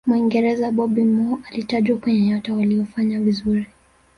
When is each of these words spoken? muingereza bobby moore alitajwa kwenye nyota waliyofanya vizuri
muingereza 0.07 0.71
bobby 0.77 1.03
moore 1.13 1.41
alitajwa 1.51 1.97
kwenye 1.97 2.21
nyota 2.21 2.53
waliyofanya 2.53 3.19
vizuri 3.19 3.65